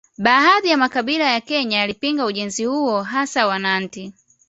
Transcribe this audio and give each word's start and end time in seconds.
Baadhi 0.17 0.67
ya 0.69 0.77
makabila 0.77 1.25
ya 1.31 1.41
Kenya 1.41 1.77
yalipinga 1.79 2.25
ujenzi 2.25 2.65
huo 2.65 3.01
hasa 3.01 3.47
Wanandi 3.47 4.13